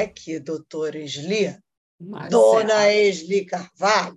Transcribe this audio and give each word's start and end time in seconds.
Olha 0.00 0.08
aqui, 0.08 0.38
doutora 0.38 0.98
Esli, 0.98 1.54
dona 2.30 2.90
Esli 2.90 3.44
Carvalho. 3.44 4.16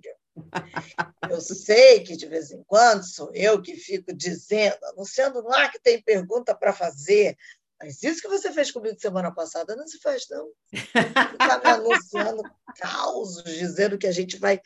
Eu 1.28 1.42
sei 1.42 2.02
que 2.02 2.16
de 2.16 2.24
vez 2.24 2.50
em 2.50 2.64
quando 2.64 3.04
sou 3.04 3.30
eu 3.34 3.60
que 3.60 3.76
fico 3.76 4.10
dizendo, 4.14 4.82
anunciando 4.84 5.42
no 5.42 5.52
ar 5.52 5.70
que 5.70 5.78
tem 5.78 6.02
pergunta 6.02 6.54
para 6.54 6.72
fazer, 6.72 7.36
mas 7.78 8.02
isso 8.02 8.22
que 8.22 8.28
você 8.28 8.50
fez 8.50 8.70
comigo 8.70 8.98
semana 8.98 9.30
passada 9.30 9.76
não 9.76 9.86
se 9.86 9.98
faz, 10.00 10.24
não. 10.30 10.50
Está 10.72 11.60
me 11.62 11.70
anunciando 11.70 12.42
causos, 12.78 13.44
dizendo 13.44 13.98
que 13.98 14.06
a 14.06 14.12
gente 14.12 14.38
vai 14.38 14.62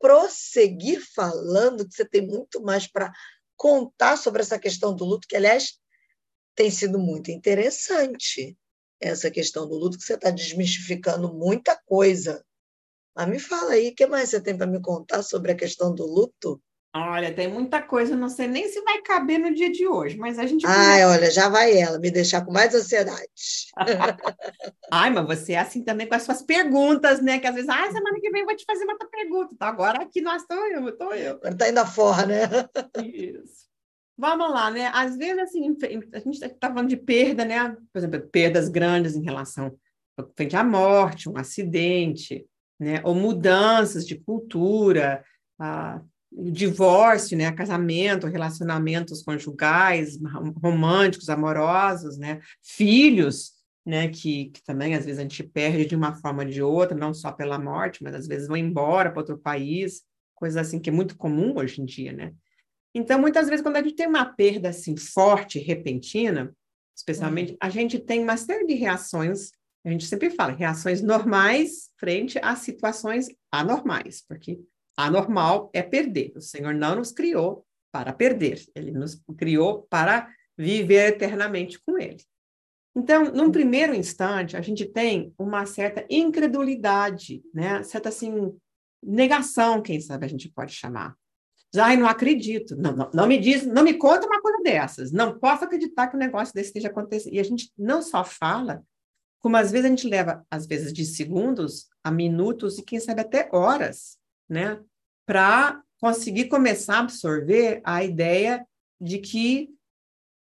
prosseguir 0.00 1.00
falando, 1.14 1.86
que 1.86 1.94
você 1.94 2.04
tem 2.04 2.26
muito 2.26 2.60
mais 2.60 2.88
para 2.88 3.12
contar 3.56 4.16
sobre 4.16 4.42
essa 4.42 4.58
questão 4.58 4.92
do 4.92 5.04
luto, 5.04 5.28
que, 5.28 5.36
aliás, 5.36 5.78
tem 6.56 6.68
sido 6.68 6.98
muito 6.98 7.30
interessante 7.30 8.58
essa 9.00 9.30
questão 9.30 9.68
do 9.68 9.76
luto, 9.76 9.98
que 9.98 10.04
você 10.04 10.14
está 10.14 10.30
desmistificando 10.30 11.32
muita 11.32 11.76
coisa. 11.86 12.44
Mas 13.14 13.28
me 13.28 13.38
fala 13.38 13.72
aí, 13.72 13.88
o 13.88 13.94
que 13.94 14.06
mais 14.06 14.30
você 14.30 14.40
tem 14.40 14.56
para 14.56 14.66
me 14.66 14.80
contar 14.80 15.22
sobre 15.22 15.52
a 15.52 15.56
questão 15.56 15.94
do 15.94 16.06
luto? 16.06 16.60
Olha, 16.94 17.32
tem 17.32 17.48
muita 17.48 17.82
coisa, 17.82 18.16
não 18.16 18.30
sei 18.30 18.48
nem 18.48 18.66
se 18.66 18.80
vai 18.80 19.02
caber 19.02 19.38
no 19.38 19.54
dia 19.54 19.70
de 19.70 19.86
hoje, 19.86 20.16
mas 20.16 20.38
a 20.38 20.46
gente. 20.46 20.66
Ai, 20.66 21.04
olha, 21.04 21.30
já 21.30 21.48
vai 21.48 21.78
ela, 21.78 21.98
me 21.98 22.10
deixar 22.10 22.44
com 22.44 22.50
mais 22.50 22.74
ansiedade. 22.74 23.28
Ai, 24.90 25.10
mas 25.10 25.26
você 25.26 25.52
é 25.52 25.58
assim 25.58 25.84
também 25.84 26.08
com 26.08 26.14
as 26.14 26.22
suas 26.22 26.42
perguntas, 26.42 27.20
né? 27.20 27.38
Que 27.38 27.46
às 27.46 27.54
vezes, 27.54 27.68
ah, 27.68 27.92
semana 27.92 28.18
que 28.20 28.30
vem 28.30 28.40
eu 28.40 28.46
vou 28.46 28.56
te 28.56 28.64
fazer 28.64 28.84
uma 28.84 28.94
outra 28.94 29.08
pergunta. 29.08 29.50
Então, 29.52 29.68
agora 29.68 30.02
aqui 30.02 30.22
nós 30.22 30.42
estou 30.42 30.66
eu, 30.66 30.88
estou 30.88 31.14
eu. 31.14 31.34
Agora 31.34 31.52
está 31.52 31.68
indo 31.68 31.86
fora, 31.86 32.26
né? 32.26 32.48
Isso. 33.04 33.68
Vamos 34.18 34.50
lá, 34.50 34.68
né? 34.68 34.90
Às 34.92 35.16
vezes, 35.16 35.38
assim, 35.38 35.76
a 36.12 36.18
gente 36.18 36.44
está 36.44 36.68
falando 36.68 36.88
de 36.88 36.96
perda, 36.96 37.44
né? 37.44 37.76
Por 37.92 37.98
exemplo, 37.98 38.20
perdas 38.28 38.68
grandes 38.68 39.14
em 39.14 39.22
relação 39.22 39.78
frente 40.36 40.56
à 40.56 40.64
morte, 40.64 41.28
um 41.28 41.38
acidente, 41.38 42.44
né? 42.80 43.00
Ou 43.04 43.14
mudanças 43.14 44.04
de 44.04 44.18
cultura, 44.18 45.24
a 45.56 46.00
divórcio, 46.30 47.36
né, 47.38 47.50
casamento, 47.52 48.26
relacionamentos 48.26 49.22
conjugais, 49.22 50.18
românticos, 50.62 51.30
amorosos, 51.30 52.18
né, 52.18 52.40
filhos, 52.62 53.52
né, 53.84 54.08
que, 54.08 54.50
que 54.50 54.62
também 54.62 54.94
às 54.94 55.06
vezes 55.06 55.18
a 55.18 55.22
gente 55.22 55.42
perde 55.42 55.86
de 55.86 55.96
uma 55.96 56.14
forma 56.14 56.42
ou 56.42 56.48
de 56.48 56.62
outra, 56.62 56.96
não 56.96 57.14
só 57.14 57.32
pela 57.32 57.58
morte, 57.58 58.02
mas 58.02 58.14
às 58.14 58.26
vezes 58.26 58.46
vão 58.46 58.58
embora 58.58 59.10
para 59.10 59.20
outro 59.20 59.38
país, 59.38 60.02
coisa 60.34 60.60
assim 60.60 60.78
que 60.78 60.90
é 60.90 60.92
muito 60.92 61.16
comum 61.16 61.54
hoje 61.56 61.80
em 61.80 61.86
dia, 61.86 62.12
né? 62.12 62.34
Então, 62.98 63.18
muitas 63.20 63.48
vezes, 63.48 63.62
quando 63.62 63.76
a 63.76 63.82
gente 63.82 63.94
tem 63.94 64.08
uma 64.08 64.24
perda 64.24 64.70
assim 64.70 64.96
forte, 64.96 65.58
repentina, 65.58 66.52
especialmente, 66.96 67.52
uhum. 67.52 67.58
a 67.60 67.70
gente 67.70 67.98
tem 67.98 68.22
uma 68.22 68.36
série 68.36 68.66
de 68.66 68.74
reações, 68.74 69.52
a 69.86 69.90
gente 69.90 70.04
sempre 70.06 70.30
fala, 70.30 70.52
reações 70.52 71.00
normais 71.00 71.90
frente 71.96 72.38
a 72.42 72.56
situações 72.56 73.28
anormais, 73.52 74.24
porque 74.26 74.60
Anormal 74.98 75.70
é 75.72 75.80
perder. 75.80 76.32
O 76.34 76.40
Senhor 76.40 76.74
não 76.74 76.96
nos 76.96 77.12
criou 77.12 77.64
para 77.92 78.12
perder, 78.12 78.60
ele 78.74 78.90
nos 78.90 79.22
criou 79.36 79.86
para 79.88 80.28
viver 80.56 81.10
eternamente 81.10 81.80
com 81.80 81.96
ele. 81.96 82.20
Então, 82.96 83.26
num 83.26 83.52
primeiro 83.52 83.94
instante, 83.94 84.56
a 84.56 84.60
gente 84.60 84.84
tem 84.84 85.32
uma 85.38 85.64
certa 85.66 86.04
incredulidade, 86.10 87.44
né? 87.54 87.80
Certa 87.84 88.08
assim 88.08 88.52
negação, 89.00 89.80
quem 89.80 90.00
sabe 90.00 90.26
a 90.26 90.28
gente 90.28 90.50
pode 90.50 90.72
chamar. 90.72 91.14
Já 91.74 91.94
não 91.96 92.08
acredito, 92.08 92.74
não, 92.76 92.96
não, 92.96 93.10
não 93.12 93.26
me 93.26 93.38
diz, 93.38 93.66
não 93.66 93.82
me 93.82 93.94
conta 93.94 94.26
uma 94.26 94.40
coisa 94.40 94.62
dessas. 94.62 95.12
Não 95.12 95.38
posso 95.38 95.64
acreditar 95.64 96.08
que 96.08 96.16
um 96.16 96.20
negócio 96.20 96.54
desse 96.54 96.68
esteja 96.68 96.88
acontecendo. 96.88 97.34
E 97.34 97.38
a 97.40 97.44
gente 97.44 97.70
não 97.76 98.00
só 98.00 98.24
fala, 98.24 98.82
como 99.40 99.56
às 99.56 99.70
vezes 99.70 99.86
a 99.86 99.88
gente 99.88 100.08
leva, 100.08 100.46
às 100.50 100.66
vezes, 100.66 100.92
de 100.92 101.04
segundos 101.04 101.88
a 102.02 102.10
minutos 102.10 102.78
e 102.78 102.82
quem 102.82 102.98
sabe 102.98 103.20
até 103.20 103.48
horas 103.52 104.18
né, 104.48 104.80
para 105.26 105.82
conseguir 106.00 106.46
começar 106.46 106.96
a 106.96 107.00
absorver 107.00 107.82
a 107.84 108.02
ideia 108.02 108.66
de 109.00 109.18
que 109.18 109.70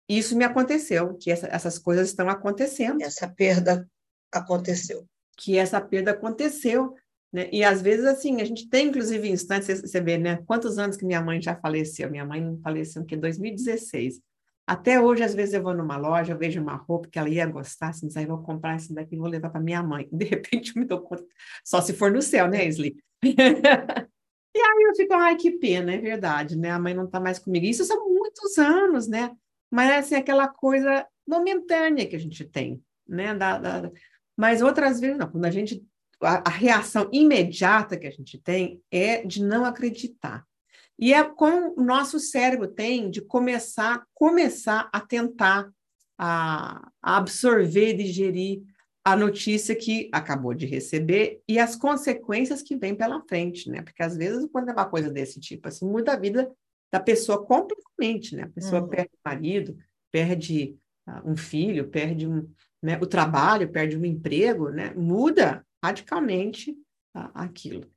isso 0.08 0.38
me 0.38 0.44
aconteceu, 0.44 1.16
que 1.16 1.32
essa, 1.32 1.48
essas 1.48 1.80
coisas 1.80 2.10
estão 2.10 2.30
acontecendo. 2.30 3.02
Essa 3.02 3.28
perda 3.28 3.90
aconteceu. 4.32 5.08
Que 5.36 5.58
essa 5.58 5.82
perda 5.82 6.12
aconteceu. 6.12 6.96
Né? 7.36 7.50
E 7.52 7.66
às 7.66 7.82
vezes, 7.82 8.06
assim, 8.06 8.42
a 8.42 8.46
gente 8.46 8.70
tem, 8.70 8.88
inclusive, 8.88 9.30
instantes, 9.30 9.82
você 9.82 10.00
vê, 10.00 10.18
né? 10.18 10.38
Quantos 10.46 10.80
anos 10.80 10.96
que 10.96 11.04
minha 11.06 11.22
mãe 11.22 11.42
já 11.42 11.54
faleceu? 11.54 12.10
Minha 12.10 12.24
mãe 12.24 12.58
faleceu 12.64 13.02
em 13.02 13.20
2016. 13.20 14.22
Até 14.66 15.02
hoje, 15.02 15.22
às 15.22 15.36
vezes, 15.36 15.54
eu 15.54 15.62
vou 15.62 15.74
numa 15.74 15.98
loja, 15.98 16.32
eu 16.32 16.38
vejo 16.38 16.62
uma 16.62 16.78
roupa 16.78 17.10
que 17.10 17.20
ela 17.20 17.28
ia 17.28 17.46
gostar, 17.46 17.90
assim, 17.90 18.08
aí 18.16 18.26
vou 18.26 18.42
comprar 18.42 18.78
esse 18.78 18.94
daqui 18.94 19.16
e 19.16 19.18
vou 19.18 19.28
levar 19.28 19.50
para 19.50 19.60
minha 19.60 19.84
mãe. 19.84 20.08
De 20.14 20.24
repente, 20.24 20.72
eu 20.74 20.80
me 20.80 20.88
dou 20.88 21.02
conta, 21.02 21.26
só 21.62 21.82
se 21.82 21.92
for 21.92 22.10
no 22.10 22.22
céu, 22.22 22.48
né, 22.48 22.66
Isli? 22.66 22.96
e 23.22 24.58
aí 24.58 24.84
eu 24.88 24.96
fico, 24.96 25.14
ai, 25.14 25.36
que 25.36 25.52
pena, 25.52 25.94
é 25.94 25.98
verdade, 25.98 26.58
né? 26.58 26.72
A 26.72 26.80
mãe 26.80 26.94
não 26.94 27.04
está 27.04 27.20
mais 27.20 27.38
comigo. 27.38 27.66
Isso 27.66 27.84
são 27.84 28.08
muitos 28.08 28.58
anos, 28.58 29.10
né? 29.10 29.30
Mas, 29.70 29.92
assim, 29.92 30.16
aquela 30.16 30.48
coisa 30.48 31.06
momentânea 31.28 32.08
que 32.08 32.16
a 32.16 32.20
gente 32.20 32.46
tem, 32.46 32.82
né? 33.06 33.36
Da, 33.36 33.58
da... 33.58 33.92
Mas 34.38 34.62
outras 34.62 35.02
vezes, 35.02 35.18
não. 35.18 35.30
Quando 35.30 35.44
a 35.44 35.52
gente... 35.52 35.86
A, 36.22 36.50
a 36.50 36.52
reação 36.52 37.10
imediata 37.12 37.98
que 37.98 38.08
a 38.08 38.12
gente 38.12 38.38
tem 38.38 38.82
é 38.92 39.26
de 39.26 39.44
não 39.44 39.66
acreditar. 39.66 40.46
E 40.98 41.14
é 41.14 41.24
como 41.24 41.74
o 41.78 41.84
nosso 41.84 42.20
cérebro 42.20 42.68
tem 42.68 43.10
de 43.10 43.22
começar, 43.22 44.06
começar 44.14 44.90
a 44.94 45.00
tentar 45.00 45.70
a, 46.18 46.90
a 47.02 47.18
absorver, 47.18 47.94
digerir 47.94 48.62
a 49.04 49.16
notícia 49.16 49.76
que 49.76 50.10
acabou 50.12 50.54
de 50.54 50.66
receber 50.66 51.40
e 51.48 51.60
as 51.60 51.76
consequências 51.76 52.64
que 52.64 52.76
vêm 52.76 52.96
pela 52.96 53.22
frente, 53.28 53.70
né? 53.70 53.84
Porque 53.84 54.02
às 54.02 54.18
vezes 54.18 54.48
quando 54.52 54.70
é 54.70 54.74
uma 54.74 54.90
coisa 54.90 55.12
desse 55.12 55.40
tipo, 55.40 55.68
assim, 55.68 55.86
muda 55.86 56.14
a 56.14 56.20
vida 56.20 56.52
da 56.92 57.00
pessoa 57.00 57.46
completamente, 57.46 58.36
né? 58.36 58.44
A 58.44 58.50
pessoa 58.50 58.82
uhum. 58.82 58.88
perde 58.88 59.12
o 59.14 59.30
marido, 59.30 59.78
perde 60.12 60.76
uh, 61.08 61.30
um 61.30 61.38
filho, 61.38 61.90
perde 61.90 62.26
um, 62.26 62.50
né, 62.82 62.98
o 63.00 63.06
trabalho, 63.06 63.70
perde 63.70 63.96
um 63.96 64.06
emprego, 64.06 64.70
né? 64.70 64.92
Muda 64.96 65.64
radicalmente 65.86 66.72
uh, 67.16 67.30
aquilo. 67.34 67.90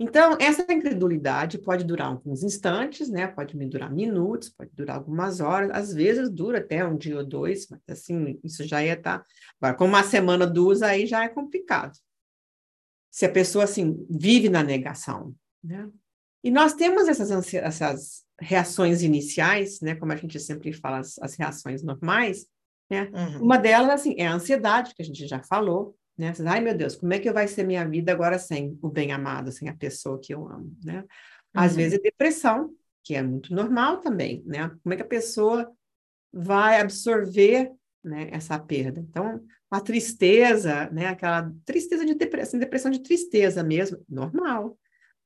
Então, 0.00 0.36
essa 0.40 0.62
incredulidade 0.72 1.58
pode 1.58 1.82
durar 1.84 2.06
alguns 2.06 2.44
instantes, 2.44 3.08
né? 3.08 3.26
Pode 3.26 3.56
durar 3.66 3.92
minutos, 3.92 4.48
pode 4.48 4.70
durar 4.72 4.96
algumas 4.96 5.40
horas, 5.40 5.70
às 5.72 5.92
vezes 5.92 6.30
dura 6.30 6.58
até 6.58 6.84
um 6.84 6.96
dia 6.96 7.16
ou 7.16 7.24
dois, 7.24 7.66
mas 7.68 7.80
assim, 7.88 8.38
isso 8.44 8.62
já 8.64 8.82
ia 8.82 8.92
estar. 8.92 9.18
Tá... 9.18 9.26
Agora, 9.60 9.76
com 9.76 9.84
uma 9.86 10.04
semana, 10.04 10.46
duas, 10.46 10.82
aí 10.82 11.04
já 11.04 11.24
é 11.24 11.28
complicado. 11.28 11.98
Se 13.10 13.26
a 13.26 13.32
pessoa, 13.32 13.64
assim, 13.64 14.06
vive 14.08 14.48
na 14.48 14.62
negação, 14.62 15.34
né? 15.62 15.90
E 16.44 16.50
nós 16.52 16.74
temos 16.74 17.08
essas, 17.08 17.52
essas 17.54 18.24
reações 18.40 19.02
iniciais, 19.02 19.80
né? 19.80 19.96
Como 19.96 20.12
a 20.12 20.16
gente 20.16 20.38
sempre 20.38 20.72
fala, 20.72 20.98
as, 20.98 21.18
as 21.18 21.34
reações 21.34 21.82
normais, 21.82 22.46
né? 22.88 23.10
Uhum. 23.12 23.42
Uma 23.42 23.58
delas, 23.58 24.00
assim, 24.00 24.14
é 24.16 24.28
a 24.28 24.34
ansiedade, 24.34 24.94
que 24.94 25.02
a 25.02 25.04
gente 25.04 25.26
já 25.26 25.42
falou, 25.42 25.97
né? 26.18 26.32
Ai, 26.46 26.60
meu 26.60 26.76
Deus, 26.76 26.96
como 26.96 27.12
é 27.14 27.18
que 27.20 27.30
vai 27.30 27.46
ser 27.46 27.64
minha 27.64 27.88
vida 27.88 28.10
agora 28.10 28.38
sem 28.38 28.76
o 28.82 28.88
bem-amado, 28.88 29.52
sem 29.52 29.68
a 29.68 29.76
pessoa 29.76 30.18
que 30.20 30.34
eu 30.34 30.48
amo, 30.48 30.76
né? 30.84 31.04
Às 31.54 31.72
uhum. 31.72 31.76
vezes 31.78 31.98
é 31.98 32.02
depressão, 32.02 32.74
que 33.04 33.14
é 33.14 33.22
muito 33.22 33.54
normal 33.54 34.00
também, 34.00 34.42
né? 34.44 34.68
Como 34.82 34.92
é 34.92 34.96
que 34.96 35.02
a 35.02 35.06
pessoa 35.06 35.70
vai 36.32 36.80
absorver 36.80 37.72
né, 38.02 38.28
essa 38.32 38.58
perda? 38.58 39.00
Então, 39.00 39.40
a 39.70 39.80
tristeza, 39.80 40.90
né? 40.90 41.06
Aquela 41.06 41.52
tristeza 41.64 42.04
de 42.04 42.14
depressão, 42.14 42.58
depressão 42.58 42.90
de 42.90 43.00
tristeza 43.00 43.62
mesmo, 43.62 44.04
normal. 44.08 44.76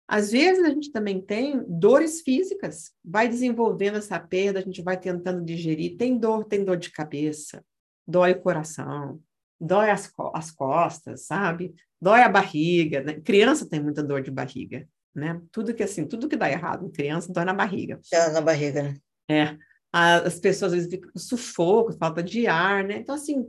Às 0.07 0.31
vezes 0.31 0.63
a 0.63 0.69
gente 0.69 0.93
também 0.93 1.23
tem 1.23 1.65
dores 1.67 2.21
físicas, 2.21 2.93
vai 3.03 3.29
desenvolvendo 3.29 3.97
essa 3.97 4.21
perda, 4.21 4.59
a 4.59 4.63
gente 4.63 4.83
vai 4.83 5.01
tentando 5.01 5.43
digerir, 5.43 5.97
tem 5.97 6.19
dor, 6.19 6.45
tem 6.45 6.63
dor 6.63 6.77
de 6.77 6.91
cabeça, 6.91 7.65
dói 8.07 8.33
o 8.33 8.41
coração, 8.43 9.23
dói 9.63 9.91
as, 9.91 10.09
co 10.09 10.33
as 10.35 10.51
costas, 10.51 11.27
sabe? 11.27 11.75
Dói 12.01 12.23
a 12.23 12.29
barriga, 12.29 13.03
né? 13.03 13.21
Criança 13.21 13.69
tem 13.69 13.81
muita 13.81 14.03
dor 14.03 14.23
de 14.23 14.31
barriga, 14.31 14.89
né? 15.15 15.41
Tudo 15.53 15.73
que 15.73 15.83
assim, 15.83 16.07
tudo 16.07 16.29
que 16.29 16.37
dá 16.37 16.51
errado 16.51 16.85
em 16.87 16.91
criança 16.91 17.33
dói 17.33 17.45
na 17.45 17.55
barriga. 17.55 18.01
Dói 18.11 18.33
na 18.33 18.41
barriga, 18.41 18.83
né? 18.83 18.97
É. 19.31 19.57
As 19.93 20.41
pessoas 20.41 20.73
às 20.73 20.79
vezes 20.79 20.91
ficam 20.91 21.13
com 21.13 21.19
sufoco, 21.19 21.93
falta 21.93 22.23
de 22.23 22.47
ar, 22.47 22.83
né? 22.83 22.97
Então, 22.97 23.15
assim, 23.15 23.47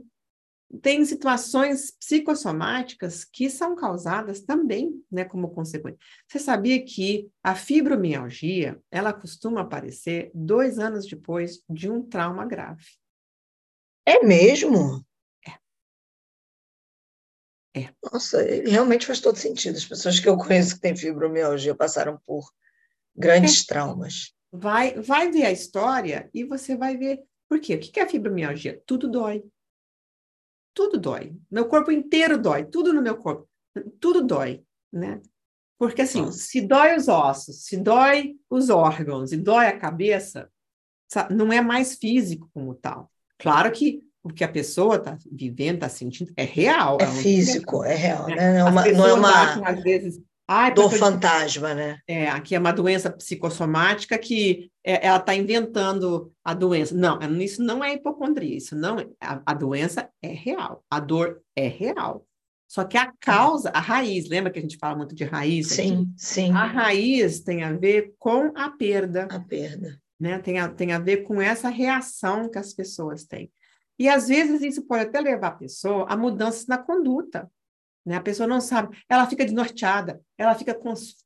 tem 0.82 1.04
situações 1.04 1.92
psicossomáticas 1.92 3.24
que 3.24 3.48
são 3.48 3.74
causadas 3.74 4.42
também, 4.42 5.02
né, 5.10 5.24
como 5.24 5.50
consequência. 5.50 5.98
Você 6.28 6.38
sabia 6.38 6.84
que 6.84 7.28
a 7.42 7.54
fibromialgia, 7.54 8.78
ela 8.90 9.12
costuma 9.12 9.62
aparecer 9.62 10.30
dois 10.34 10.78
anos 10.78 11.06
depois 11.06 11.62
de 11.68 11.90
um 11.90 12.02
trauma 12.02 12.44
grave? 12.44 12.84
É 14.06 14.22
mesmo? 14.22 15.04
É. 17.76 17.88
Nossa, 18.12 18.40
realmente 18.42 19.06
faz 19.06 19.20
todo 19.20 19.36
sentido. 19.36 19.76
As 19.76 19.84
pessoas 19.84 20.20
que 20.20 20.28
eu 20.28 20.36
conheço 20.36 20.76
que 20.76 20.80
têm 20.80 20.96
fibromialgia 20.96 21.74
passaram 21.74 22.20
por 22.24 22.48
grandes 23.16 23.62
é. 23.62 23.66
traumas. 23.66 24.32
Vai, 24.52 24.94
vai 25.00 25.30
ver 25.30 25.46
a 25.46 25.52
história 25.52 26.30
e 26.32 26.44
você 26.44 26.76
vai 26.76 26.96
ver. 26.96 27.20
Por 27.48 27.60
quê? 27.60 27.74
O 27.74 27.80
que 27.80 27.98
é 27.98 28.08
fibromialgia? 28.08 28.80
Tudo 28.86 29.10
dói. 29.10 29.42
tudo 30.72 30.98
dói. 30.98 31.36
Meu 31.50 31.66
corpo 31.68 31.90
inteiro 31.90 32.36
dói, 32.36 32.64
tudo 32.64 32.92
no 32.92 33.02
meu 33.02 33.16
corpo, 33.16 33.48
tudo 34.00 34.22
dói, 34.22 34.64
né? 34.92 35.20
Porque 35.78 36.02
assim, 36.02 36.22
Nossa. 36.22 36.38
se 36.38 36.60
dói 36.60 36.96
os 36.96 37.08
ossos, 37.08 37.64
se 37.64 37.76
dói 37.76 38.36
os 38.48 38.70
órgãos 38.70 39.32
e 39.32 39.36
dói 39.36 39.66
a 39.66 39.78
cabeça, 39.78 40.50
não 41.30 41.52
é 41.52 41.60
mais 41.60 41.96
físico 41.96 42.48
como 42.52 42.74
tal. 42.74 43.10
Claro 43.38 43.70
que 43.72 44.00
o 44.24 44.32
que 44.32 44.42
a 44.42 44.48
pessoa 44.48 44.96
está 44.96 45.18
vivendo, 45.30 45.74
está 45.74 45.88
sentindo, 45.88 46.32
é 46.34 46.44
real. 46.44 46.96
É, 46.98 47.04
é 47.04 47.06
físico, 47.06 47.84
é 47.84 47.94
real, 47.94 48.26
né? 48.26 48.58
Não 48.58 48.66
é 48.66 48.70
uma, 48.70 48.92
não 48.92 49.06
é 49.06 49.12
uma 49.12 49.28
acham, 49.28 49.64
às 49.66 49.82
vezes, 49.82 50.18
dor 50.74 50.90
fantasma, 50.90 51.74
né? 51.74 51.98
É, 52.08 52.28
aqui 52.28 52.54
é 52.54 52.58
uma 52.58 52.72
doença 52.72 53.10
psicossomática 53.10 54.16
que 54.16 54.70
é, 54.82 55.06
ela 55.06 55.18
está 55.18 55.34
inventando 55.34 56.32
a 56.42 56.54
doença. 56.54 56.94
Não, 56.94 57.18
isso 57.38 57.62
não 57.62 57.84
é 57.84 57.92
hipocondria, 57.92 58.56
isso 58.56 58.74
não 58.74 58.98
é, 58.98 59.06
a, 59.20 59.42
a, 59.44 59.52
doença 59.52 60.08
é 60.22 60.28
real, 60.28 60.82
a 60.90 60.98
dor 60.98 61.42
é 61.54 61.68
real. 61.68 62.26
Só 62.66 62.82
que 62.82 62.96
a 62.96 63.12
causa, 63.20 63.68
a 63.70 63.78
raiz, 63.78 64.26
lembra 64.26 64.50
que 64.50 64.58
a 64.58 64.62
gente 64.62 64.78
fala 64.78 64.96
muito 64.96 65.14
de 65.14 65.24
raiz? 65.24 65.68
Sim, 65.68 65.92
aqui? 65.92 66.06
sim. 66.16 66.50
A 66.52 66.64
raiz 66.64 67.40
tem 67.40 67.62
a 67.62 67.72
ver 67.72 68.14
com 68.18 68.52
a 68.56 68.70
perda. 68.70 69.28
A 69.30 69.38
perda. 69.38 70.00
Né? 70.18 70.38
Tem, 70.38 70.58
a, 70.58 70.68
tem 70.68 70.92
a 70.92 70.98
ver 70.98 71.18
com 71.18 71.40
essa 71.40 71.68
reação 71.68 72.50
que 72.50 72.58
as 72.58 72.72
pessoas 72.72 73.24
têm. 73.24 73.50
E 73.98 74.08
às 74.08 74.28
vezes 74.28 74.62
isso 74.62 74.82
pode 74.82 75.04
até 75.04 75.20
levar 75.20 75.48
a 75.48 75.56
pessoa 75.56 76.06
a 76.08 76.16
mudanças 76.16 76.66
na 76.66 76.78
conduta. 76.78 77.50
Né? 78.04 78.16
A 78.16 78.20
pessoa 78.20 78.46
não 78.46 78.60
sabe, 78.60 78.96
ela 79.08 79.26
fica 79.26 79.44
desnorteada, 79.44 80.20
ela 80.36 80.54
fica 80.54 80.78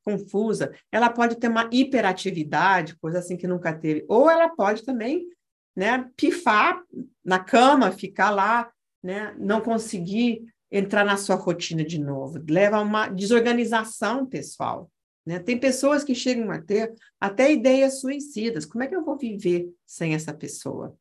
confusa, 0.03 0.73
ela 0.91 1.09
pode 1.09 1.35
ter 1.37 1.49
uma 1.49 1.69
hiperatividade, 1.71 2.95
coisa 2.97 3.19
assim 3.19 3.35
que 3.35 3.47
nunca 3.47 3.73
teve, 3.73 4.05
ou 4.07 4.29
ela 4.29 4.49
pode 4.49 4.83
também 4.83 5.27
né, 5.75 6.09
pifar 6.15 6.81
na 7.23 7.39
cama, 7.39 7.91
ficar 7.91 8.29
lá, 8.29 8.71
né, 9.03 9.35
não 9.37 9.61
conseguir 9.61 10.45
entrar 10.71 11.03
na 11.03 11.17
sua 11.17 11.35
rotina 11.35 11.83
de 11.83 11.99
novo, 11.99 12.41
leva 12.49 12.77
a 12.77 12.81
uma 12.81 13.09
desorganização 13.09 14.25
pessoal. 14.25 14.89
Né? 15.25 15.39
Tem 15.39 15.59
pessoas 15.59 16.03
que 16.03 16.15
chegam 16.15 16.49
a 16.51 16.61
ter 16.61 16.93
até 17.19 17.51
ideias 17.51 17.99
suicidas. 17.99 18.65
Como 18.65 18.83
é 18.83 18.87
que 18.87 18.95
eu 18.95 19.03
vou 19.03 19.17
viver 19.17 19.69
sem 19.85 20.13
essa 20.13 20.33
pessoa? 20.33 20.95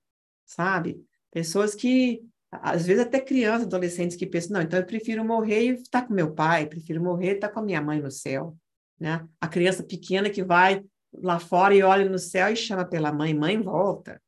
Sabe? 0.44 1.02
Pessoas 1.30 1.74
que 1.74 2.22
às 2.50 2.86
vezes 2.86 3.02
até 3.02 3.20
crianças, 3.20 3.66
adolescentes 3.66 4.16
que 4.16 4.26
pensam, 4.26 4.54
não, 4.54 4.62
então 4.62 4.78
eu 4.78 4.86
prefiro 4.86 5.24
morrer 5.24 5.64
e 5.64 5.74
estar 5.74 6.06
com 6.06 6.14
meu 6.14 6.32
pai, 6.32 6.66
prefiro 6.66 7.02
morrer 7.02 7.32
e 7.32 7.34
estar 7.34 7.50
com 7.50 7.60
a 7.60 7.62
minha 7.62 7.80
mãe 7.80 8.00
no 8.00 8.10
céu, 8.10 8.56
né? 8.98 9.26
A 9.40 9.46
criança 9.46 9.82
pequena 9.82 10.30
que 10.30 10.42
vai 10.42 10.82
lá 11.12 11.38
fora 11.38 11.74
e 11.74 11.82
olha 11.82 12.08
no 12.08 12.18
céu 12.18 12.50
e 12.50 12.56
chama 12.56 12.84
pela 12.84 13.12
mãe, 13.12 13.34
mãe 13.34 13.60
volta, 13.60 14.20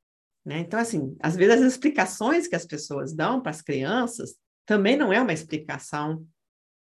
né? 0.44 0.58
Então, 0.58 0.79
assim, 0.79 1.17
às 1.20 1.35
vezes 1.35 1.62
as 1.62 1.73
explicações 1.73 2.47
que 2.47 2.56
as 2.56 2.67
pessoas 2.67 3.14
dão 3.14 3.41
para 3.41 3.50
as 3.50 3.62
crianças 3.62 4.35
também 4.67 4.97
não 4.97 5.12
é 5.12 5.20
uma 5.20 5.32
explicação 5.32 6.25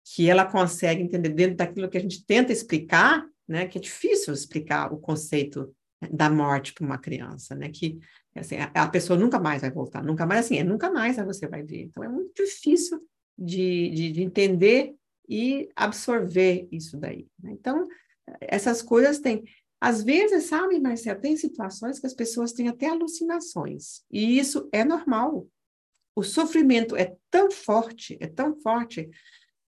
que 0.04 0.28
ela 0.28 0.44
consegue 0.44 1.02
entender 1.02 1.28
dentro 1.28 1.56
daquilo 1.56 1.88
que 1.88 1.96
a 1.96 2.00
gente 2.00 2.26
tenta 2.26 2.52
explicar, 2.52 3.24
né? 3.46 3.68
Que 3.68 3.78
é 3.78 3.80
difícil 3.80 4.34
explicar 4.34 4.92
o 4.92 4.98
conceito 4.98 5.72
da 6.10 6.30
morte 6.30 6.72
para 6.72 6.84
uma 6.84 6.98
criança, 6.98 7.54
né? 7.54 7.68
Que 7.68 8.00
Assim, 8.34 8.56
a, 8.56 8.70
a, 8.74 8.88
pessoa 8.88 9.18
nunca 9.18 9.38
mais 9.38 9.60
vai 9.60 9.70
voltar, 9.70 10.02
nunca 10.02 10.24
mais, 10.24 10.46
assim, 10.46 10.58
é 10.58 10.64
nunca 10.64 10.90
mais 10.90 11.16
você 11.16 11.46
vai 11.46 11.62
ver. 11.62 11.82
Então, 11.82 12.02
é 12.02 12.08
muito 12.08 12.32
difícil 12.34 13.06
de, 13.36 13.90
de, 13.90 14.12
de 14.12 14.22
entender 14.22 14.94
e 15.28 15.68
absorver 15.76 16.66
isso 16.72 16.96
daí. 16.96 17.26
Né? 17.42 17.52
Então, 17.52 17.86
essas 18.40 18.80
coisas 18.80 19.18
têm. 19.18 19.44
Às 19.80 20.02
vezes, 20.02 20.44
sabe, 20.44 20.80
Marcelo, 20.80 21.20
tem 21.20 21.36
situações 21.36 21.98
que 21.98 22.06
as 22.06 22.14
pessoas 22.14 22.52
têm 22.52 22.68
até 22.68 22.88
alucinações, 22.88 24.02
e 24.10 24.38
isso 24.38 24.68
é 24.72 24.84
normal. 24.84 25.46
O 26.14 26.22
sofrimento 26.22 26.94
é 26.94 27.14
tão 27.30 27.50
forte, 27.50 28.16
é 28.20 28.26
tão 28.26 28.54
forte, 28.60 29.10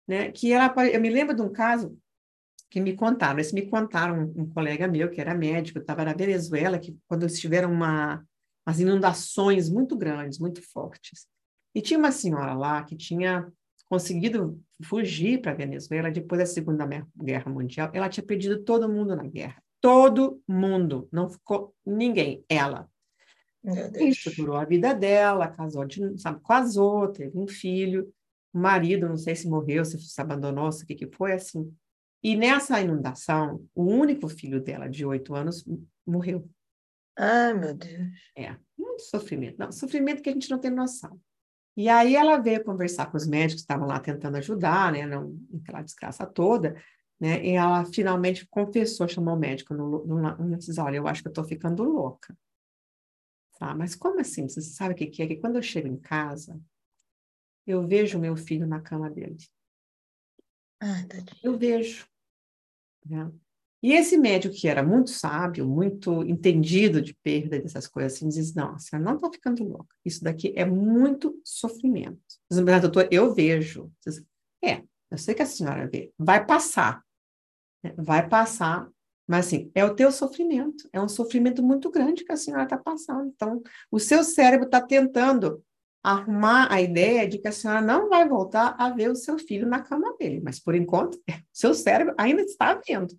né, 0.07 0.31
que 0.31 0.51
ela 0.51 0.73
Eu 0.87 1.01
me 1.01 1.09
lembro 1.09 1.35
de 1.35 1.41
um 1.41 1.51
caso 1.51 1.97
que 2.73 2.81
me 2.81 2.95
contaram, 2.95 3.35
eles 3.35 3.53
me 3.53 3.69
contaram, 3.69 4.33
um, 4.35 4.41
um 4.41 4.49
colega 4.49 4.87
meu 4.87 5.07
que 5.07 5.21
era 5.21 5.35
médico, 5.35 5.77
estava 5.77 6.03
na 6.03 6.11
Venezuela, 6.11 6.79
que 6.79 6.97
quando 7.07 7.21
eles 7.21 7.39
tiveram 7.39 7.71
uma 7.71 8.25
as 8.65 8.79
inundações 8.79 9.69
muito 9.69 9.95
grandes, 9.95 10.39
muito 10.39 10.59
fortes. 10.71 11.27
E 11.75 11.83
tinha 11.83 11.99
uma 11.99 12.11
senhora 12.11 12.55
lá 12.55 12.81
que 12.81 12.95
tinha 12.95 13.47
conseguido 13.85 14.59
fugir 14.83 15.39
para 15.39 15.51
a 15.51 15.55
Venezuela 15.55 16.09
depois 16.09 16.39
da 16.39 16.47
Segunda 16.47 16.87
Guerra 17.15 17.51
Mundial. 17.51 17.91
Ela 17.93 18.09
tinha 18.09 18.25
perdido 18.25 18.63
todo 18.63 18.89
mundo 18.89 19.15
na 19.15 19.27
guerra. 19.27 19.61
Todo 19.79 20.41
mundo. 20.47 21.07
Não 21.11 21.29
ficou 21.29 21.75
ninguém. 21.85 22.43
Ela. 22.49 22.89
Estruturou 23.99 24.55
a 24.55 24.65
vida 24.65 24.95
dela, 24.95 25.47
casou, 25.47 25.85
de, 25.85 26.19
sabe, 26.19 26.41
casou, 26.43 27.09
teve 27.09 27.37
um 27.37 27.47
filho. 27.47 28.11
O 28.51 28.57
marido, 28.57 29.07
não 29.07 29.17
sei 29.17 29.35
se 29.35 29.47
morreu, 29.47 29.85
se 29.85 29.99
se 29.99 30.19
abandonou, 30.19 30.71
se 30.71 30.83
o 30.83 30.87
que, 30.87 30.95
que 30.95 31.15
foi, 31.15 31.33
assim. 31.33 31.71
E 32.23 32.35
nessa 32.37 32.79
inundação, 32.79 33.67
o 33.75 33.83
único 33.83 34.29
filho 34.29 34.61
dela, 34.61 34.87
de 34.87 35.05
oito 35.05 35.35
anos, 35.35 35.65
morreu. 36.07 36.49
Ai, 37.17 37.53
meu 37.53 37.73
Deus. 37.73 38.07
É, 38.35 38.55
muito 38.77 39.01
sofrimento. 39.01 39.57
Não, 39.59 39.71
sofrimento 39.71 40.21
que 40.21 40.29
a 40.29 40.33
gente 40.33 40.49
não 40.49 40.57
tem 40.57 40.71
noção. 40.71 41.19
E 41.75 41.89
aí 41.89 42.15
ela 42.15 42.37
veio 42.37 42.63
conversar 42.63 43.11
com 43.11 43.17
os 43.17 43.27
médicos 43.27 43.55
que 43.55 43.61
estavam 43.61 43.87
lá 43.87 43.99
tentando 43.99 44.37
ajudar, 44.37 44.91
né, 44.91 45.05
não, 45.05 45.35
aquela 45.61 45.81
desgraça 45.81 46.25
toda, 46.25 46.81
né, 47.19 47.43
e 47.43 47.51
ela 47.51 47.83
finalmente 47.85 48.47
confessou, 48.47 49.07
chamou 49.07 49.35
o 49.35 49.39
médico 49.39 49.73
no, 49.73 50.05
no, 50.05 50.21
no 50.21 50.57
disse, 50.57 50.79
olha, 50.79 50.97
eu 50.97 51.07
acho 51.07 51.23
que 51.23 51.27
eu 51.27 51.31
estou 51.31 51.43
ficando 51.43 51.83
louca. 51.83 52.37
Tá, 53.57 53.73
mas 53.75 53.95
como 53.95 54.19
assim? 54.19 54.47
Você 54.47 54.61
sabe 54.61 54.93
o 54.93 54.97
que, 54.97 55.07
que 55.07 55.23
é? 55.23 55.27
Que 55.27 55.37
quando 55.37 55.55
eu 55.55 55.61
chego 55.61 55.87
em 55.87 55.97
casa, 55.97 56.59
eu 57.65 57.87
vejo 57.87 58.19
meu 58.19 58.35
filho 58.35 58.67
na 58.67 58.81
cama 58.81 59.09
dele. 59.09 59.37
Ah, 60.81 61.05
eu 61.41 61.57
vejo. 61.57 62.05
Né? 63.05 63.31
E 63.83 63.91
esse 63.91 64.17
médico, 64.17 64.55
que 64.55 64.69
era 64.69 64.81
muito 64.81 65.09
sábio, 65.09 65.67
muito 65.67 66.23
entendido 66.23 67.01
de 67.01 67.13
perda 67.13 67.59
dessas 67.59 67.85
coisas, 67.85 68.13
assim, 68.13 68.29
diz: 68.29 68.53
não, 68.55 68.73
a 68.73 68.79
senhora 68.79 69.05
não 69.05 69.15
está 69.17 69.29
ficando 69.29 69.61
louca. 69.65 69.93
Isso 70.05 70.23
daqui 70.23 70.53
é 70.55 70.63
muito 70.63 71.37
sofrimento. 71.43 72.21
Diz, 72.49 72.63
doutor, 72.81 73.09
eu 73.11 73.33
vejo. 73.33 73.91
Diz, 74.05 74.23
é, 74.63 74.83
eu 75.11 75.17
sei 75.17 75.35
que 75.35 75.41
a 75.41 75.45
senhora 75.45 75.85
vê. 75.85 76.13
Vai 76.17 76.45
passar. 76.45 77.03
Né? 77.83 77.93
Vai 77.97 78.27
passar. 78.27 78.89
Mas, 79.27 79.47
assim, 79.47 79.69
é 79.75 79.83
o 79.83 79.93
teu 79.93 80.13
sofrimento. 80.13 80.87
É 80.93 81.01
um 81.01 81.09
sofrimento 81.09 81.61
muito 81.61 81.91
grande 81.91 82.23
que 82.23 82.31
a 82.31 82.37
senhora 82.37 82.63
está 82.63 82.77
passando. 82.77 83.31
Então, 83.35 83.61
o 83.91 83.99
seu 83.99 84.23
cérebro 84.23 84.65
está 84.65 84.81
tentando 84.81 85.61
arrumar 86.03 86.67
a 86.69 86.81
ideia 86.81 87.25
de 87.25 87.37
que 87.37 87.47
a 87.47 87.51
senhora 87.51 87.81
não 87.81 88.09
vai 88.09 88.27
voltar 88.27 88.75
a 88.77 88.89
ver 88.89 89.09
o 89.09 89.15
seu 89.15 89.39
filho 89.39 89.65
na 89.65 89.79
cama 89.79 90.13
dele, 90.19 90.41
mas 90.43 90.59
por 90.59 90.75
enquanto, 90.75 91.17
seu 91.53 91.73
cérebro 91.73 92.13
ainda 92.17 92.41
está 92.41 92.79
vendo. 92.85 93.17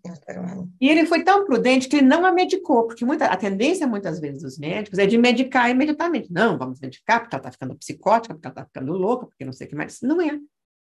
E 0.79 0.89
ele 0.89 1.07
foi 1.07 1.25
tão 1.25 1.47
prudente 1.47 1.89
que 1.89 1.97
ele 1.97 2.07
não 2.07 2.27
a 2.27 2.31
medicou, 2.31 2.87
porque 2.87 3.05
muita, 3.05 3.25
a 3.27 3.37
tendência 3.37 3.87
muitas 3.87 4.21
vezes 4.21 4.43
dos 4.43 4.59
médicos 4.59 4.99
é 4.99 5.07
de 5.07 5.17
medicar 5.17 5.71
imediatamente. 5.71 6.31
Não, 6.31 6.59
vamos 6.59 6.79
medicar 6.79 7.21
porque 7.21 7.35
ela 7.35 7.41
está 7.41 7.53
ficando 7.53 7.75
psicótica, 7.77 8.35
porque 8.35 8.47
ela 8.47 8.53
está 8.53 8.67
ficando 8.67 8.93
louca, 8.93 9.27
porque 9.27 9.45
não 9.45 9.53
sei 9.53 9.67
o 9.67 9.71
que 9.71 9.77
mais. 9.77 10.01
Não 10.03 10.21
é, 10.21 10.39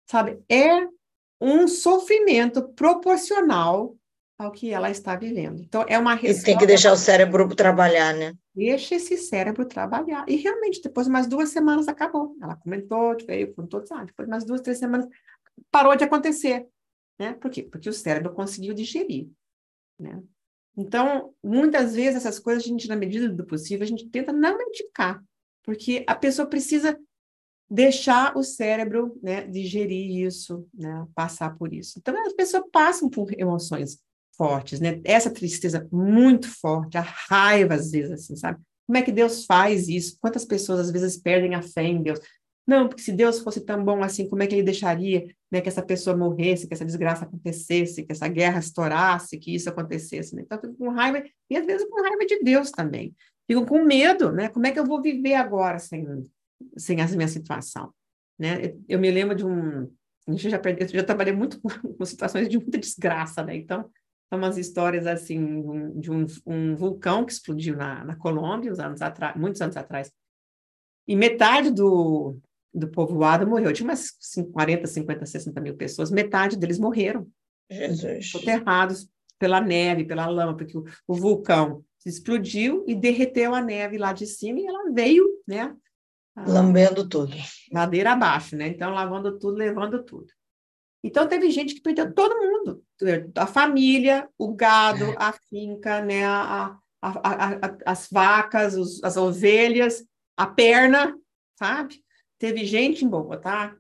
sabe? 0.06 0.40
É 0.50 0.88
um 1.42 1.68
sofrimento 1.68 2.70
proporcional 2.70 3.96
ao 4.40 4.54
que 4.54 4.72
ela 4.72 4.90
está 4.90 5.18
vivendo. 5.18 5.62
Então, 5.62 5.84
é 5.86 6.00
uma 6.00 6.14
resposta... 6.14 6.42
E 6.42 6.46
tem 6.46 6.58
que 6.58 6.66
deixar 6.66 6.94
o 6.94 6.98
cérebro 6.98 7.54
trabalhar, 7.54 8.16
né? 8.16 8.34
Deixa 8.56 8.96
esse 8.96 9.18
cérebro 9.18 9.66
trabalhar. 9.66 10.24
E 10.30 10.38
realmente, 10.38 10.82
depois 10.82 11.08
de 11.08 11.12
mais 11.12 11.28
duas 11.28 11.50
semanas, 11.50 11.90
acabou. 11.90 12.38
Ela 12.42 12.56
comentou, 12.56 13.18
veio, 13.28 13.54
contou, 13.54 13.84
ah, 13.92 14.06
depois 14.06 14.26
de 14.26 14.30
mais 14.30 14.46
duas, 14.46 14.62
três 14.62 14.80
semanas, 14.80 15.06
parou 15.70 15.94
de 15.94 16.06
acontecer. 16.06 16.66
Né? 17.20 17.34
Por 17.34 17.52
quê? 17.52 17.64
Porque 17.64 17.90
o 17.90 17.94
cérebro 17.94 18.34
conseguiu 18.34 18.74
digerir. 18.74 19.28
Né? 20.00 20.24
Então, 20.78 21.34
muitas 21.44 21.94
vezes, 21.94 22.16
essas 22.16 22.40
coisas, 22.40 22.64
a 22.64 22.68
gente, 22.68 22.88
na 22.88 22.96
medida 22.96 23.28
do 23.28 23.46
possível, 23.46 23.84
a 23.84 23.90
gente 23.90 24.08
tenta 24.08 24.32
não 24.32 24.58
medicar, 24.58 25.22
porque 25.64 26.06
a 26.08 26.16
pessoa 26.16 26.48
precisa 26.48 26.98
deixar 27.70 28.38
o 28.38 28.42
cérebro 28.42 29.20
né, 29.22 29.46
digerir 29.46 30.26
isso, 30.26 30.66
né, 30.74 31.06
passar 31.14 31.58
por 31.58 31.74
isso. 31.74 32.00
Então, 32.00 32.18
as 32.26 32.34
pessoas 32.34 32.64
passam 32.72 33.10
por 33.10 33.38
emoções 33.38 34.00
fortes, 34.40 34.80
né? 34.80 35.02
Essa 35.04 35.30
tristeza 35.30 35.86
muito 35.92 36.48
forte, 36.48 36.98
a 36.98 37.02
raiva 37.02 37.74
às 37.74 37.92
vezes, 37.92 38.12
assim, 38.12 38.38
sabe? 38.38 38.58
Como 38.88 38.98
é 38.98 39.02
que 39.02 39.12
Deus 39.12 39.46
faz 39.46 39.90
isso? 39.90 40.18
Quantas 40.22 40.46
pessoas 40.46 40.80
às 40.80 40.92
vezes 40.92 41.18
perdem 41.18 41.56
a 41.56 41.62
fé 41.62 41.84
em 41.84 42.02
Deus? 42.02 42.20
Não, 42.66 42.88
porque 42.88 43.02
se 43.02 43.12
Deus 43.12 43.40
fosse 43.40 43.62
tão 43.62 43.84
bom 43.84 44.02
assim, 44.02 44.30
como 44.30 44.42
é 44.42 44.48
que 44.48 44.56
ele 44.56 44.64
deixaria 44.64 45.28
né, 45.52 45.60
que 45.60 45.68
essa 45.68 45.82
pessoa 45.82 46.16
morresse, 46.16 46.68
que 46.68 46.74
essa 46.74 46.86
desgraça 46.86 47.26
acontecesse, 47.26 48.04
que 48.04 48.12
essa 48.12 48.28
guerra 48.28 48.60
estourasse, 48.60 49.38
que 49.38 49.54
isso 49.54 49.68
acontecesse? 49.68 50.36
Né? 50.36 50.44
Então, 50.46 50.60
fico 50.60 50.76
com 50.76 50.90
raiva, 50.90 51.22
e 51.50 51.58
às 51.58 51.66
vezes 51.66 51.88
com 51.90 52.02
raiva 52.02 52.26
de 52.26 52.40
Deus 52.40 52.72
também. 52.72 53.14
Fico 53.48 53.66
com 53.66 53.84
medo, 53.84 54.32
né? 54.32 54.48
Como 54.48 54.66
é 54.68 54.72
que 54.72 54.80
eu 54.80 54.86
vou 54.86 55.02
viver 55.02 55.34
agora 55.34 55.80
sem, 55.80 56.06
sem 56.78 57.02
essa 57.02 57.16
minha 57.16 57.28
situação? 57.28 57.92
Né? 58.38 58.76
Eu 58.88 59.00
me 59.00 59.10
lembro 59.12 59.36
de 59.36 59.46
um. 59.46 59.92
Eu 60.28 60.38
já, 60.38 60.60
perdi, 60.60 60.84
eu 60.84 61.00
já 61.00 61.04
trabalhei 61.04 61.34
muito 61.34 61.60
com, 61.60 61.70
com 61.98 62.06
situações 62.06 62.48
de 62.48 62.58
muita 62.58 62.78
desgraça, 62.78 63.44
né? 63.44 63.56
Então, 63.56 63.90
umas 64.36 64.58
histórias 64.58 65.08
assim 65.08 66.00
de 66.00 66.12
um, 66.12 66.26
um, 66.46 66.76
vulcão 66.76 67.26
que 67.26 67.32
explodiu 67.32 67.76
na, 67.76 68.04
na 68.06 68.16
Colômbia, 68.16 68.72
anos 68.84 69.02
atrás, 69.02 69.36
muitos 69.36 69.62
anos 69.62 69.76
atrás. 69.76 70.12
E 71.08 71.16
metade 71.16 71.72
do, 71.72 72.38
do 72.74 72.88
povoado 72.90 73.48
morreu. 73.48 73.74
Tinha 73.74 73.90
umas 73.90 74.12
40, 74.54 74.86
50, 74.86 75.26
60 75.26 75.62
mil 75.62 75.76
pessoas, 75.76 76.12
metade 76.12 76.58
deles 76.58 76.78
morreram. 76.78 77.28
Jesus. 77.70 78.30
Soterrados 78.30 79.10
pela 79.38 79.62
neve, 79.62 80.06
pela 80.06 80.28
lama, 80.28 80.56
porque 80.56 80.78
o, 80.78 80.84
o 81.08 81.16
vulcão 81.16 81.84
explodiu 82.06 82.84
e 82.88 82.96
derreteu 82.96 83.54
a 83.54 83.62
neve 83.62 83.98
lá 83.98 84.14
de 84.14 84.26
cima 84.26 84.60
e 84.60 84.66
ela 84.66 84.92
veio, 84.92 85.26
né? 85.48 85.76
Lambendo 86.48 87.08
tudo. 87.08 87.36
Ladeira 87.72 88.14
abaixo, 88.14 88.56
né? 88.56 88.68
Então, 88.68 88.92
lavando 88.92 89.38
tudo, 89.38 89.58
levando 89.58 90.04
tudo. 90.04 90.28
Então, 91.04 91.28
teve 91.28 91.50
gente 91.52 91.74
que 91.76 91.82
perdeu 91.82 92.14
todo 92.14 92.36
mundo. 92.36 92.84
A 93.36 93.48
família, 93.48 94.28
o 94.38 94.54
gado, 94.54 95.06
é. 95.06 95.16
a 95.18 95.34
finca, 95.50 96.02
né? 96.02 96.26
A, 96.26 96.78
a, 97.02 97.10
a, 97.14 97.78
as 97.86 98.08
vacas, 98.12 98.76
os, 98.76 99.04
as 99.04 99.16
ovelhas, 99.16 100.04
a 100.36 100.46
perna, 100.46 101.18
sabe? 101.58 102.04
Teve 102.38 102.66
gente 102.66 103.04
em 103.04 103.10
Bogotá, 103.10 103.76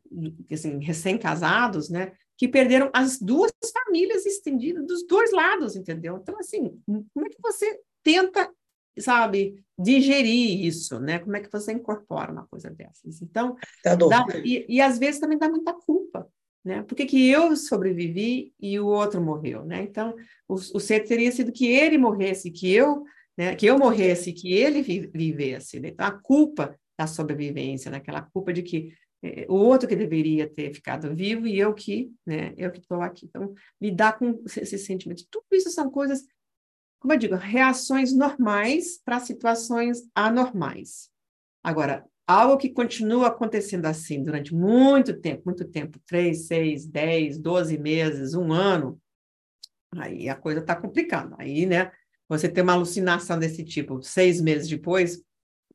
assim, 0.51 0.79
recém-casados, 0.83 1.89
né? 1.89 2.11
Que 2.37 2.47
perderam 2.47 2.89
as 2.93 3.19
duas 3.19 3.51
famílias 3.71 4.25
estendidas 4.25 4.85
dos 4.85 5.05
dois 5.05 5.31
lados, 5.31 5.75
entendeu? 5.75 6.17
Então, 6.21 6.37
assim, 6.39 6.77
como 6.85 7.25
é 7.25 7.29
que 7.29 7.41
você 7.41 7.79
tenta, 8.03 8.49
sabe, 8.97 9.63
digerir 9.77 10.65
isso, 10.65 10.99
né? 10.99 11.19
Como 11.19 11.35
é 11.35 11.39
que 11.39 11.51
você 11.51 11.71
incorpora 11.71 12.31
uma 12.31 12.47
coisa 12.47 12.69
dessas? 12.69 13.21
Então, 13.21 13.55
tá 13.81 13.95
dá, 13.95 14.25
e, 14.43 14.65
e 14.67 14.81
às 14.81 14.99
vezes 14.99 15.21
também 15.21 15.37
dá 15.37 15.49
muita 15.49 15.73
culpa, 15.73 16.29
né? 16.69 16.83
Por 16.83 16.95
que, 16.95 17.07
que 17.07 17.27
eu 17.27 17.55
sobrevivi 17.55 18.53
e 18.59 18.79
o 18.79 18.85
outro 18.85 19.19
morreu, 19.19 19.65
né? 19.65 19.81
Então, 19.81 20.15
o, 20.47 20.53
o 20.53 20.79
certo 20.79 21.07
teria 21.07 21.31
sido 21.31 21.51
que 21.51 21.65
ele 21.65 21.97
morresse, 21.97 22.51
que 22.51 22.71
eu, 22.71 23.03
né? 23.35 23.55
Que 23.55 23.65
eu 23.65 23.75
morresse, 23.75 24.31
que 24.31 24.53
ele 24.53 24.83
vivesse. 24.83 25.79
Né? 25.79 25.89
Então, 25.89 26.05
a 26.05 26.11
culpa 26.11 26.79
da 26.95 27.07
sobrevivência, 27.07 27.89
naquela 27.89 28.21
culpa 28.21 28.53
de 28.53 28.61
que 28.61 28.93
é, 29.23 29.47
o 29.49 29.55
outro 29.55 29.89
que 29.89 29.95
deveria 29.95 30.47
ter 30.47 30.71
ficado 30.71 31.13
vivo 31.15 31.47
e 31.47 31.57
eu 31.57 31.73
que, 31.73 32.11
né? 32.23 32.53
Eu 32.55 32.69
que 32.69 32.79
estou 32.79 33.01
aqui. 33.01 33.25
Então, 33.25 33.51
lidar 33.81 34.19
com 34.19 34.39
esses 34.45 34.85
sentimentos, 34.85 35.25
tudo 35.27 35.45
isso 35.51 35.71
são 35.71 35.89
coisas 35.89 36.23
como 36.99 37.13
eu 37.13 37.17
digo, 37.17 37.35
reações 37.35 38.13
normais 38.13 38.99
para 39.03 39.21
situações 39.21 40.03
anormais. 40.13 41.09
Agora, 41.63 42.05
algo 42.31 42.57
que 42.57 42.69
continua 42.69 43.27
acontecendo 43.27 43.85
assim 43.85 44.23
durante 44.23 44.53
muito 44.53 45.19
tempo, 45.19 45.43
muito 45.45 45.65
tempo, 45.65 45.99
três, 46.05 46.47
seis, 46.47 46.85
dez, 46.85 47.39
doze 47.39 47.77
meses, 47.77 48.35
um 48.35 48.51
ano, 48.51 49.01
aí 49.95 50.29
a 50.29 50.35
coisa 50.35 50.59
está 50.59 50.75
complicando. 50.75 51.35
Aí, 51.39 51.65
né, 51.65 51.91
você 52.27 52.47
tem 52.47 52.63
uma 52.63 52.73
alucinação 52.73 53.39
desse 53.39 53.63
tipo, 53.63 54.01
seis 54.01 54.39
meses 54.39 54.67
depois, 54.67 55.23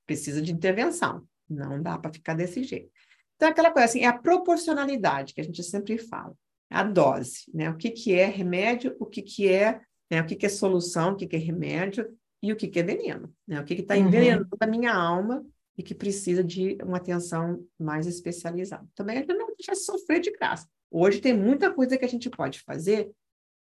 precisa 0.06 0.40
de 0.40 0.52
intervenção. 0.52 1.26
Não 1.48 1.82
dá 1.82 1.98
para 1.98 2.12
ficar 2.12 2.34
desse 2.34 2.62
jeito. 2.62 2.90
Então, 3.36 3.48
aquela 3.48 3.70
coisa 3.70 3.86
assim, 3.86 4.00
é 4.00 4.06
a 4.06 4.16
proporcionalidade 4.16 5.34
que 5.34 5.40
a 5.40 5.44
gente 5.44 5.62
sempre 5.62 5.98
fala, 5.98 6.34
a 6.70 6.84
dose, 6.84 7.44
né? 7.52 7.68
O 7.68 7.76
que, 7.76 7.90
que 7.90 8.14
é 8.14 8.26
remédio, 8.26 8.96
o 8.98 9.06
que, 9.06 9.22
que 9.22 9.48
é 9.48 9.80
né? 10.10 10.20
O 10.20 10.26
que, 10.26 10.36
que 10.36 10.46
é 10.46 10.48
solução, 10.48 11.12
o 11.12 11.16
que, 11.16 11.26
que 11.26 11.36
é 11.36 11.38
remédio 11.38 12.08
e 12.42 12.52
o 12.52 12.56
que, 12.56 12.68
que 12.68 12.78
é 12.78 12.82
veneno. 12.82 13.32
Né? 13.46 13.60
O 13.60 13.64
que 13.64 13.74
está 13.74 13.96
envenenando 13.96 14.44
uhum. 14.44 14.58
a 14.60 14.66
minha 14.66 14.94
alma 14.94 15.44
e 15.76 15.82
que 15.82 15.94
precisa 15.94 16.42
de 16.42 16.78
uma 16.82 16.98
atenção 16.98 17.64
mais 17.78 18.06
especializada. 18.06 18.86
Também 18.94 19.16
a 19.16 19.20
gente 19.20 19.34
não 19.34 19.54
deixa 19.56 19.74
sofrer 19.74 20.20
de 20.20 20.30
graça. 20.30 20.68
Hoje 20.90 21.20
tem 21.20 21.36
muita 21.36 21.72
coisa 21.72 21.98
que 21.98 22.04
a 22.04 22.08
gente 22.08 22.30
pode 22.30 22.60
fazer 22.60 23.10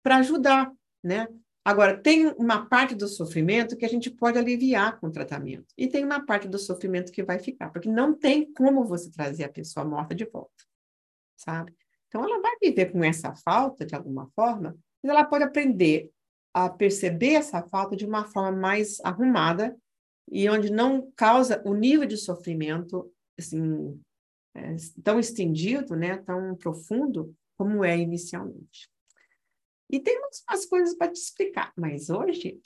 para 0.03 0.17
ajudar, 0.17 0.71
né? 1.01 1.27
Agora, 1.65 1.97
tem 1.97 2.27
uma 2.37 2.65
parte 2.65 2.93
do 2.93 3.07
sofrimento 3.07 3.77
que 3.77 3.85
a 3.85 3.89
gente 3.89 4.11
pode 4.11 4.37
aliviar 4.37 4.99
com 4.99 5.07
o 5.07 5.11
tratamento, 5.11 5.73
e 5.77 5.87
tem 5.87 6.03
uma 6.03 6.25
parte 6.25 6.45
do 6.45 6.59
sofrimento 6.59 7.09
que 7.09 7.23
vai 7.23 7.39
ficar, 7.39 7.69
porque 7.69 7.87
não 7.87 8.13
tem 8.13 8.51
como 8.51 8.83
você 8.83 9.09
trazer 9.09 9.45
a 9.45 9.49
pessoa 9.49 9.85
morta 9.85 10.13
de 10.13 10.25
volta, 10.25 10.65
sabe? 11.37 11.73
Então, 12.07 12.21
ela 12.21 12.41
vai 12.41 12.51
viver 12.61 12.91
com 12.91 13.01
essa 13.01 13.33
falta 13.33 13.85
de 13.85 13.95
alguma 13.95 14.29
forma, 14.35 14.77
mas 15.01 15.09
ela 15.09 15.23
pode 15.23 15.45
aprender 15.45 16.11
a 16.53 16.69
perceber 16.69 17.35
essa 17.35 17.63
falta 17.63 17.95
de 17.95 18.05
uma 18.05 18.25
forma 18.25 18.51
mais 18.51 18.99
arrumada 19.01 19.75
e 20.29 20.49
onde 20.49 20.71
não 20.71 21.11
causa 21.15 21.61
o 21.65 21.73
nível 21.73 22.05
de 22.05 22.17
sofrimento 22.17 23.11
assim 23.37 23.99
é, 24.55 24.75
tão 25.03 25.19
estendido, 25.19 25.95
né, 25.95 26.17
tão 26.17 26.55
profundo 26.55 27.35
como 27.57 27.83
é 27.83 27.97
inicialmente. 27.97 28.89
E 29.89 29.99
temos 29.99 30.43
umas 30.49 30.65
coisas 30.65 30.95
para 30.95 31.11
te 31.11 31.19
explicar, 31.19 31.71
mas 31.75 32.09
hoje 32.09 32.59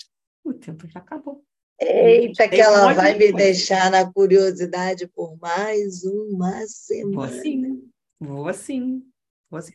o 0.44 0.54
tempo 0.54 0.88
já 0.88 1.00
acabou. 1.00 1.44
Eita, 1.80 2.48
que 2.50 2.60
ela 2.60 2.94
vai 2.94 3.14
me 3.14 3.32
coisa. 3.32 3.38
deixar 3.38 3.92
na 3.92 4.12
curiosidade 4.12 5.08
por 5.08 5.38
mais 5.38 6.04
uma 6.04 6.66
semana. 6.66 7.28
Vou 7.28 7.42
sim, 7.42 7.92
vou 8.20 8.54
sim. 8.54 9.04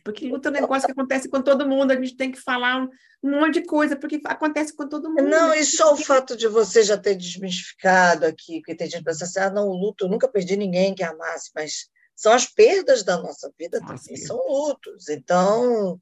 Porque 0.03 0.29
luta 0.29 0.49
é 0.49 0.51
um 0.51 0.53
negócio 0.53 0.85
que 0.85 0.91
acontece 0.91 1.27
com 1.27 1.41
todo 1.41 1.67
mundo, 1.67 1.91
a 1.91 1.95
gente 1.95 2.15
tem 2.15 2.31
que 2.31 2.39
falar 2.39 2.83
um, 2.83 2.89
monte 3.23 3.55
de 3.55 3.65
coisa, 3.65 3.95
porque 3.95 4.21
acontece 4.25 4.75
com 4.75 4.87
todo 4.87 5.09
mundo. 5.09 5.23
Não, 5.23 5.53
e 5.53 5.63
só 5.63 5.93
o 5.93 5.97
fato 5.97 6.37
de 6.37 6.47
você 6.47 6.83
já 6.83 6.97
ter 6.97 7.15
desmistificado 7.15 8.25
aqui, 8.25 8.61
que 8.61 8.75
tem 8.75 8.87
gente 8.87 8.99
que 8.99 9.05
pensa 9.05 9.25
assim, 9.25 9.39
ah, 9.39 9.49
não, 9.49 9.67
o 9.67 9.75
luto, 9.75 10.05
eu 10.05 10.09
nunca 10.09 10.27
perdi 10.27 10.55
ninguém 10.55 10.93
que 10.93 11.03
amasse, 11.03 11.49
mas 11.55 11.89
são 12.15 12.31
as 12.31 12.45
perdas 12.45 13.03
da 13.03 13.17
nossa 13.17 13.51
vida 13.57 13.79
nossa, 13.79 14.03
também, 14.03 14.17
são 14.17 14.37
lutos. 14.47 15.09
Então, 15.09 15.99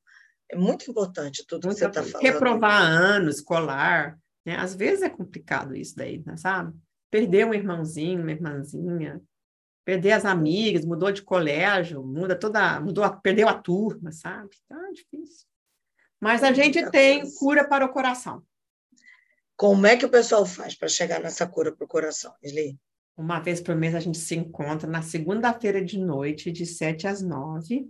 é 0.50 0.58
muito 0.58 0.92
importante 0.92 1.46
tudo 1.48 1.68
muito 1.68 1.78
que 1.78 1.84
você 1.84 1.88
está 1.88 2.04
falando. 2.04 2.24
Reprovar 2.24 2.82
ano 2.82 3.30
escolar, 3.30 4.20
né? 4.46 4.58
às 4.58 4.76
vezes 4.76 5.02
é 5.02 5.10
complicado 5.10 5.76
isso 5.76 5.96
daí, 5.96 6.22
né? 6.26 6.36
sabe? 6.36 6.74
Perder 7.10 7.46
um 7.46 7.54
irmãozinho, 7.54 8.22
uma 8.22 8.32
irmãzinha, 8.32 9.22
perder 9.84 10.12
as 10.12 10.26
amigas, 10.26 10.86
mudou 10.86 11.12
de 11.12 11.22
colégio, 11.22 12.04
muda 12.04 12.36
toda, 12.36 12.80
mudou, 12.80 13.10
perdeu 13.22 13.48
a 13.48 13.54
turma, 13.54 14.12
sabe? 14.12 14.50
Tá 14.68 14.78
difícil. 14.94 15.48
Mas 16.20 16.44
a 16.44 16.52
gente 16.52 16.90
tem 16.92 17.24
cura 17.36 17.68
para 17.68 17.86
o 17.86 17.90
coração. 17.90 18.44
Como 19.58 19.86
é 19.86 19.98
que 19.98 20.06
o 20.06 20.10
pessoal 20.10 20.46
faz 20.46 20.76
para 20.76 20.88
chegar 20.88 21.20
nessa 21.20 21.48
cura 21.48 21.72
para 21.72 21.86
o 21.86 21.88
coração, 21.88 22.34
Eli? 22.42 22.80
Uma 23.18 23.40
vez 23.40 23.60
por 23.62 23.76
mês 23.76 23.94
a 23.94 24.00
gente 24.00 24.18
se 24.18 24.36
encontra 24.36 24.90
na 24.90 25.02
segunda-feira 25.02 25.84
de 25.84 26.00
noite, 26.00 26.52
de 26.52 26.66
7 26.66 27.08
às 27.08 27.22
9, 27.22 27.88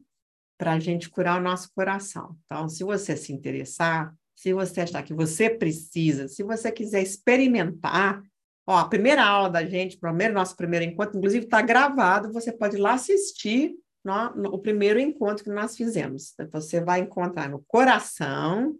para 0.57 0.73
a 0.73 0.79
gente 0.79 1.09
curar 1.09 1.39
o 1.39 1.43
nosso 1.43 1.71
coração. 1.73 2.37
Então, 2.45 2.67
se 2.67 2.83
você 2.83 3.15
se 3.15 3.31
interessar, 3.31 4.13
se 4.35 4.53
você 4.53 4.81
achar 4.81 5.03
que 5.03 5.13
você 5.13 5.49
precisa, 5.49 6.27
se 6.27 6.43
você 6.43 6.71
quiser 6.71 7.01
experimentar, 7.01 8.21
Ó, 8.67 8.77
a 8.77 8.87
primeira 8.87 9.23
aula 9.23 9.49
da 9.49 9.65
gente, 9.65 9.97
primeiro 9.97 10.33
nosso 10.33 10.55
primeiro 10.55 10.85
encontro, 10.85 11.17
inclusive 11.17 11.45
está 11.45 11.61
gravado, 11.61 12.31
você 12.31 12.51
pode 12.51 12.77
ir 12.77 12.79
lá 12.79 12.93
assistir 12.93 13.73
no, 14.03 14.35
no, 14.35 14.53
o 14.53 14.59
primeiro 14.59 14.99
encontro 14.99 15.43
que 15.43 15.49
nós 15.49 15.75
fizemos. 15.75 16.33
Você 16.51 16.81
vai 16.81 16.99
encontrar 16.99 17.49
no 17.49 17.63
coração, 17.67 18.75